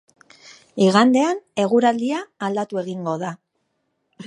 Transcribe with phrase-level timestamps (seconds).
[0.85, 3.33] Igandean eguraldia aldatu egingo da.